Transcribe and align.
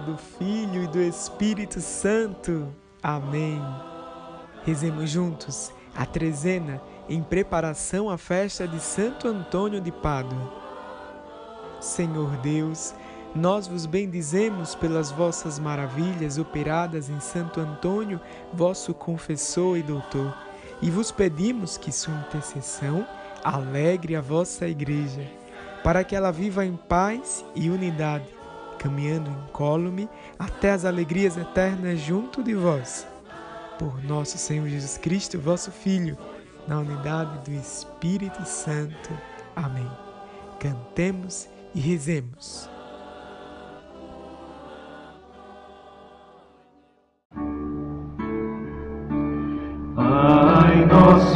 do 0.00 0.16
Filho 0.16 0.84
e 0.84 0.86
do 0.86 1.00
Espírito 1.00 1.80
Santo. 1.80 2.74
Amém. 3.02 3.62
Rezemos 4.64 5.10
juntos 5.10 5.72
a 5.94 6.06
trezena 6.06 6.80
em 7.08 7.22
preparação 7.22 8.08
à 8.08 8.16
festa 8.16 8.66
de 8.66 8.80
Santo 8.80 9.28
Antônio 9.28 9.80
de 9.80 9.92
Pádua. 9.92 10.52
Senhor 11.80 12.36
Deus, 12.38 12.94
nós 13.34 13.66
vos 13.66 13.86
bendizemos 13.86 14.74
pelas 14.74 15.10
vossas 15.10 15.58
maravilhas 15.58 16.38
operadas 16.38 17.08
em 17.08 17.20
Santo 17.20 17.60
Antônio, 17.60 18.20
vosso 18.52 18.92
confessor 18.94 19.76
e 19.76 19.82
doutor, 19.82 20.34
e 20.82 20.90
vos 20.90 21.10
pedimos 21.10 21.76
que 21.76 21.92
sua 21.92 22.14
intercessão 22.14 23.06
alegre 23.42 24.16
a 24.16 24.20
vossa 24.20 24.66
igreja, 24.66 25.26
para 25.82 26.04
que 26.04 26.14
ela 26.14 26.30
viva 26.30 26.64
em 26.64 26.76
paz 26.76 27.44
e 27.54 27.70
unidade 27.70 28.39
caminhando 28.80 29.30
incólume 29.30 30.08
até 30.38 30.70
as 30.70 30.86
alegrias 30.86 31.36
eternas 31.36 32.00
junto 32.00 32.42
de 32.42 32.54
vós. 32.54 33.06
Por 33.78 34.02
nosso 34.02 34.38
Senhor 34.38 34.66
Jesus 34.68 34.96
Cristo, 34.96 35.38
vosso 35.38 35.70
Filho, 35.70 36.16
na 36.66 36.78
unidade 36.80 37.44
do 37.44 37.54
Espírito 37.54 38.42
Santo. 38.46 39.10
Amém. 39.54 39.88
Cantemos 40.58 41.46
e 41.74 41.80
rezemos. 41.80 42.70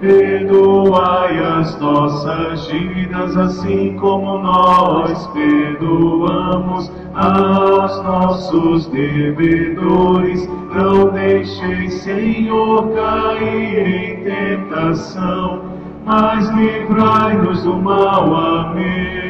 perdoai 0.00 1.38
as 1.38 1.78
nossas 1.80 2.66
dívidas, 2.68 3.36
assim 3.36 3.96
como 3.96 4.38
nós 4.38 5.26
perdoamos 5.28 6.92
aos 7.14 8.02
nossos 8.02 8.86
devedores. 8.88 10.48
Não 10.74 11.10
deixeis, 11.10 11.94
Senhor, 11.94 12.90
cair 12.94 13.78
em 13.78 14.24
tentação, 14.24 15.62
mas 16.04 16.48
livrai-nos 16.50 17.62
do 17.62 17.76
mal. 17.76 18.34
Amém. 18.34 19.26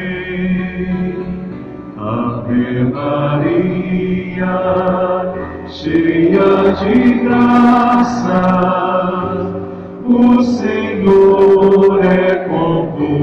Ave 1.97 2.83
Maria, 2.85 4.45
cheia 5.67 6.73
de 6.79 7.13
graça, 7.23 8.86
o 10.07 10.41
Senhor 10.43 12.03
é 12.03 12.47
convosco. 12.47 13.17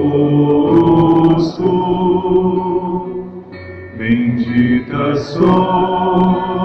Bendita 3.97 5.17
sois 5.17 6.65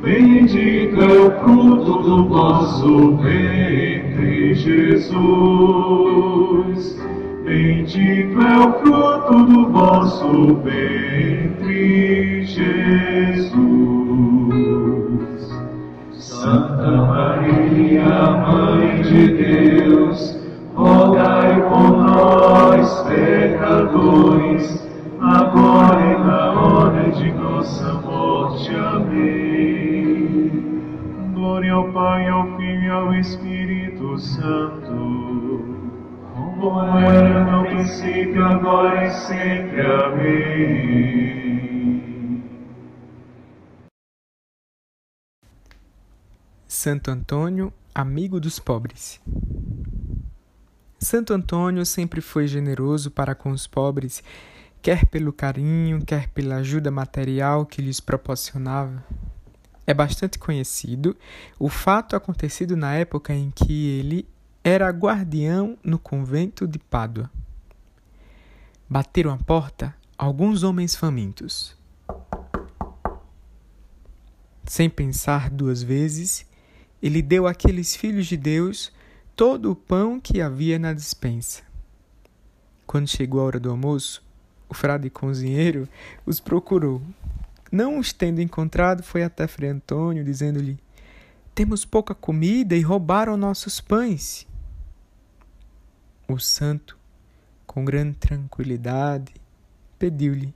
bendito 0.00 1.02
é 1.02 1.06
o 1.06 1.30
fruto 1.40 2.02
do 2.02 2.28
vosso 2.28 3.16
ventre, 3.16 4.54
Jesus. 4.54 5.10
Bendito 7.50 8.40
é 8.40 8.58
o 8.64 8.72
fruto 8.74 9.42
do 9.42 9.70
vosso 9.70 10.54
ventre, 10.62 12.44
Jesus. 12.44 13.50
Santa 16.12 16.92
Maria, 16.92 18.30
Mãe 18.46 19.02
de 19.02 19.34
Deus, 19.34 20.38
rogai 20.76 21.60
por 21.62 21.90
nós, 21.90 22.59
sempre. 39.26 39.80
Amém. 39.80 40.80
Santo 46.66 47.10
Antônio, 47.10 47.72
amigo 47.94 48.40
dos 48.40 48.58
pobres. 48.58 49.20
Santo 50.98 51.32
Antônio 51.32 51.84
sempre 51.84 52.20
foi 52.20 52.46
generoso 52.46 53.10
para 53.10 53.34
com 53.34 53.50
os 53.50 53.66
pobres, 53.66 54.22
quer 54.80 55.06
pelo 55.06 55.32
carinho, 55.32 56.04
quer 56.04 56.28
pela 56.28 56.56
ajuda 56.56 56.90
material 56.90 57.66
que 57.66 57.82
lhes 57.82 58.00
proporcionava. 58.00 59.04
É 59.86 59.92
bastante 59.92 60.38
conhecido 60.38 61.16
o 61.58 61.68
fato 61.68 62.14
acontecido 62.14 62.76
na 62.76 62.94
época 62.94 63.34
em 63.34 63.50
que 63.50 63.98
ele 63.98 64.28
era 64.62 64.88
guardião 64.90 65.76
no 65.82 65.98
convento 65.98 66.66
de 66.68 66.78
Pádua. 66.78 67.30
Bateram 68.92 69.30
a 69.30 69.36
porta 69.36 69.94
alguns 70.18 70.64
homens 70.64 70.96
famintos. 70.96 71.76
Sem 74.66 74.90
pensar 74.90 75.48
duas 75.48 75.80
vezes, 75.80 76.44
ele 77.00 77.22
deu 77.22 77.46
àqueles 77.46 77.94
filhos 77.94 78.26
de 78.26 78.36
Deus 78.36 78.90
todo 79.36 79.70
o 79.70 79.76
pão 79.76 80.18
que 80.18 80.40
havia 80.40 80.76
na 80.76 80.92
despensa. 80.92 81.62
Quando 82.84 83.06
chegou 83.06 83.40
a 83.40 83.44
hora 83.44 83.60
do 83.60 83.70
almoço, 83.70 84.24
o 84.68 84.74
frade 84.74 85.08
cozinheiro 85.08 85.88
os 86.26 86.40
procurou. 86.40 87.00
Não 87.70 87.96
os 87.96 88.12
tendo 88.12 88.40
encontrado, 88.40 89.04
foi 89.04 89.22
até 89.22 89.46
Frei 89.46 89.70
Antônio, 89.70 90.24
dizendo-lhe: 90.24 90.76
Temos 91.54 91.84
pouca 91.84 92.12
comida 92.12 92.74
e 92.74 92.80
roubaram 92.80 93.36
nossos 93.36 93.80
pães. 93.80 94.48
O 96.26 96.40
santo, 96.40 96.98
com 97.70 97.84
grande 97.84 98.16
tranquilidade, 98.16 99.32
pediu-lhe: 99.96 100.52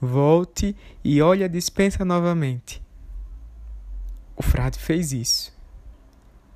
Volte 0.00 0.74
e 1.04 1.20
olhe 1.20 1.44
a 1.44 1.48
despensa 1.48 2.02
novamente. 2.02 2.82
O 4.34 4.42
frade 4.42 4.78
fez 4.78 5.12
isso. 5.12 5.54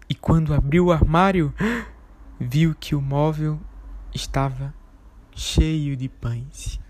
E 0.08 0.14
quando 0.14 0.54
abriu 0.54 0.86
o 0.86 0.92
armário, 0.92 1.52
viu 2.40 2.74
que 2.74 2.94
o 2.94 3.02
móvel 3.02 3.60
estava 4.14 4.72
cheio 5.36 5.94
de 5.98 6.08
pães. 6.08 6.80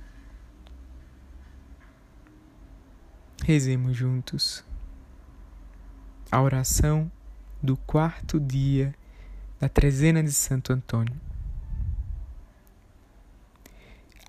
Rezemos 3.45 3.97
juntos 3.97 4.65
a 6.31 6.41
oração 6.41 7.11
do 7.61 7.77
quarto 7.77 8.39
dia 8.39 8.95
da 9.59 9.69
trezena 9.69 10.23
de 10.23 10.31
Santo 10.33 10.73
Antônio. 10.73 11.28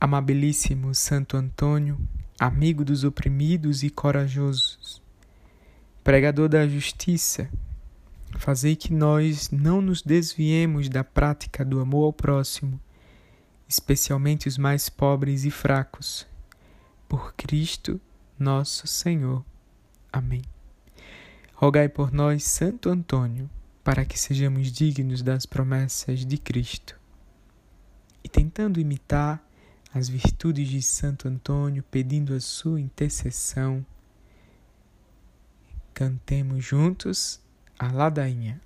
Amabilíssimo 0.01 0.95
Santo 0.95 1.35
Antônio, 1.35 1.99
amigo 2.39 2.85
dos 2.85 3.03
oprimidos 3.03 3.83
e 3.83 3.89
corajosos, 3.89 5.01
pregador 6.01 6.47
da 6.47 6.65
justiça, 6.65 7.49
fazei 8.37 8.77
que 8.77 8.93
nós 8.93 9.51
não 9.51 9.81
nos 9.81 10.01
desviemos 10.01 10.87
da 10.87 11.03
prática 11.03 11.65
do 11.65 11.81
amor 11.81 12.05
ao 12.05 12.13
próximo, 12.13 12.79
especialmente 13.67 14.47
os 14.47 14.57
mais 14.57 14.87
pobres 14.87 15.43
e 15.43 15.51
fracos. 15.51 16.25
Por 17.05 17.33
Cristo 17.33 17.99
nosso 18.39 18.87
Senhor. 18.87 19.43
Amém. 20.13 20.43
Rogai 21.53 21.89
por 21.89 22.13
nós, 22.13 22.45
Santo 22.45 22.87
Antônio, 22.87 23.49
para 23.83 24.05
que 24.05 24.17
sejamos 24.17 24.71
dignos 24.71 25.21
das 25.21 25.45
promessas 25.45 26.25
de 26.25 26.37
Cristo. 26.37 26.97
E 28.23 28.29
tentando 28.29 28.79
imitar 28.79 29.43
as 29.93 30.07
virtudes 30.07 30.67
de 30.67 30.81
Santo 30.81 31.27
Antônio, 31.27 31.83
pedindo 31.83 32.33
a 32.33 32.39
sua 32.39 32.79
intercessão, 32.79 33.85
cantemos 35.93 36.63
juntos 36.63 37.41
a 37.77 37.91
ladainha. 37.91 38.61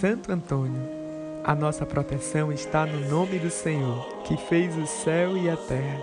Santo 0.00 0.32
Antônio, 0.32 0.80
a 1.44 1.54
nossa 1.54 1.84
proteção 1.84 2.50
está 2.50 2.86
no 2.86 3.06
nome 3.10 3.38
do 3.38 3.50
Senhor, 3.50 4.02
que 4.24 4.34
fez 4.34 4.74
o 4.78 4.86
céu 4.86 5.36
e 5.36 5.50
a 5.50 5.58
terra. 5.58 6.00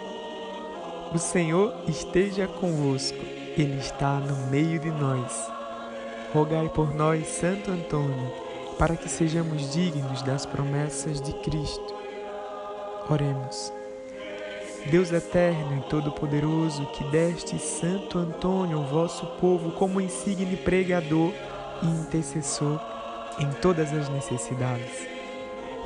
O 1.16 1.18
Senhor 1.18 1.74
esteja 1.88 2.48
convosco, 2.48 3.18
Ele 3.58 3.80
está 3.80 4.20
no 4.20 4.52
meio 4.52 4.80
de 4.80 4.92
nós. 4.92 5.52
Rogai 6.32 6.70
por 6.70 6.94
nós, 6.94 7.26
Santo 7.26 7.72
Antônio, 7.72 8.32
para 8.78 8.96
que 8.96 9.10
sejamos 9.10 9.74
dignos 9.74 10.22
das 10.22 10.46
promessas 10.46 11.20
de 11.20 11.34
Cristo. 11.42 11.96
Oremos. 13.10 13.74
Deus 14.92 15.12
eterno 15.12 15.76
e 15.80 15.90
todo-poderoso, 15.90 16.86
que 16.92 17.04
deste 17.06 17.58
Santo 17.58 18.20
Antônio, 18.20 18.84
vosso 18.84 19.26
povo, 19.42 19.72
como 19.72 20.00
insigne 20.00 20.56
pregador 20.56 21.34
e 21.82 21.88
intercessor 21.88 22.80
em 23.40 23.50
todas 23.62 23.94
as 23.94 24.10
necessidades. 24.10 25.08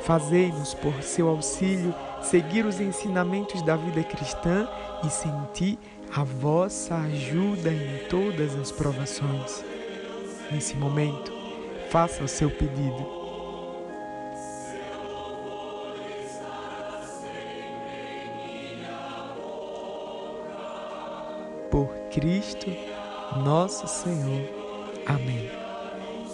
Fazei-nos, 0.02 0.74
por 0.74 1.02
seu 1.02 1.28
auxílio, 1.28 1.94
seguir 2.20 2.66
os 2.66 2.80
ensinamentos 2.80 3.62
da 3.62 3.76
vida 3.76 4.02
cristã 4.02 4.68
e 5.04 5.10
sentir 5.10 5.78
a 6.14 6.24
vossa 6.24 6.96
ajuda 6.96 7.70
em 7.70 8.06
todas 8.08 8.56
as 8.56 8.72
provações. 8.72 9.64
Nesse 10.50 10.76
momento, 10.76 11.32
faça 11.88 12.24
o 12.24 12.28
seu 12.28 12.50
pedido 12.50 13.22
por 21.70 21.88
Cristo 22.10 22.70
nosso 23.36 23.88
Senhor. 23.88 24.46
Amém. 25.06 25.61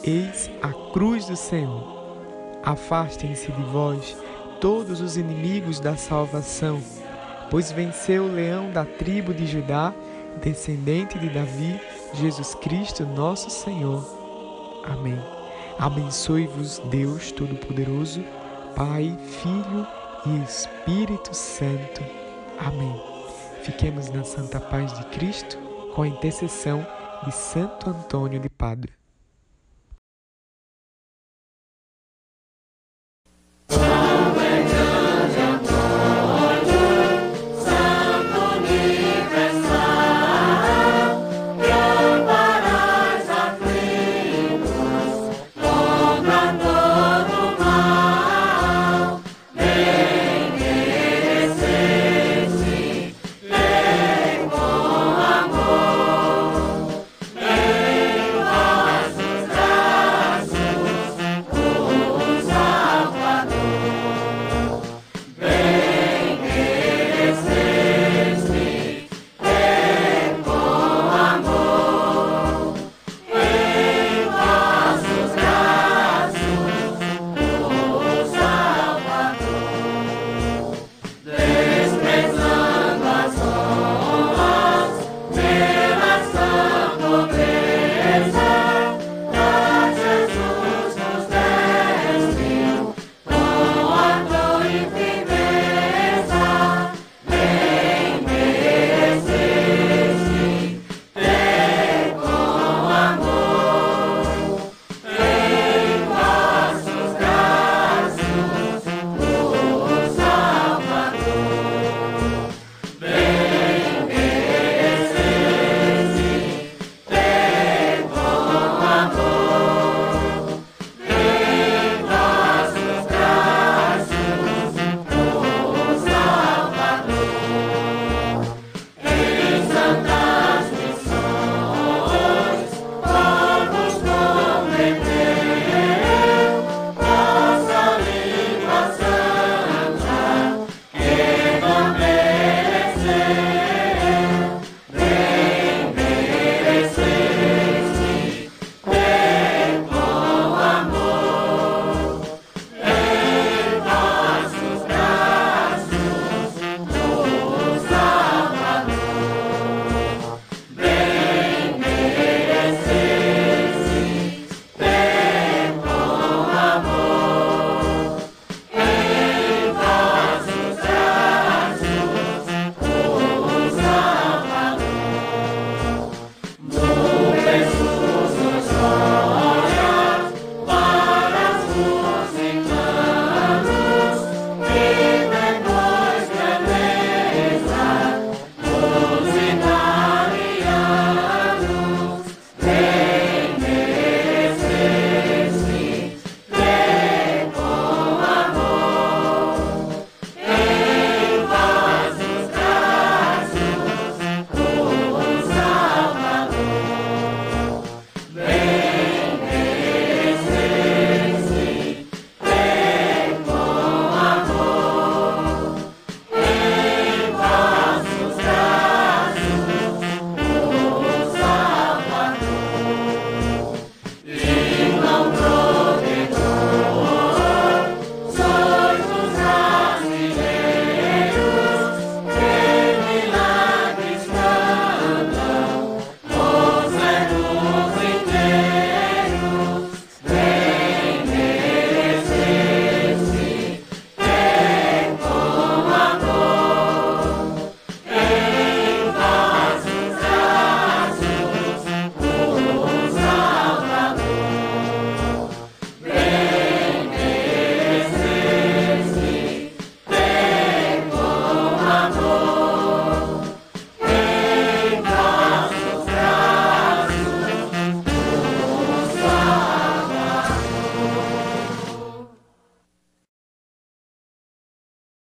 Eis 0.09 0.51
a 0.63 0.73
cruz 0.91 1.27
do 1.27 1.37
Senhor. 1.37 1.85
Afastem-se 2.63 3.53
de 3.53 3.63
vós 3.65 4.17
todos 4.59 5.03
os 5.03 5.19
inimigos 5.19 5.81
da 5.81 5.99
salvação, 5.99 6.81
pois 7.51 7.71
venceu 7.71 8.25
o 8.25 8.33
leão 8.33 8.71
da 8.71 8.87
tribo 8.87 9.35
de 9.35 9.47
Judá, 9.47 9.93
descendente 10.43 11.19
de 11.19 11.29
Davi, 11.29 11.79
Jesus 12.15 12.55
Cristo, 12.55 13.05
nosso 13.05 13.51
Senhor. 13.51 14.03
Amém. 14.83 15.21
Abençoe-vos, 15.79 16.79
Deus 16.91 17.31
Todo-Poderoso, 17.31 18.25
Pai, 18.75 19.15
Filho 19.43 19.87
e 20.25 20.43
Espírito 20.43 21.35
Santo. 21.35 22.03
Amém. 22.59 22.99
Fiquemos 23.61 24.09
na 24.09 24.25
santa 24.25 24.59
paz 24.59 24.91
de 24.91 25.05
Cristo 25.09 25.59
com 25.95 26.01
a 26.01 26.09
intercessão 26.09 26.87
de 27.27 27.31
Santo 27.31 27.91
Antônio 27.91 28.41
de 28.41 28.49
Padua. 28.49 28.97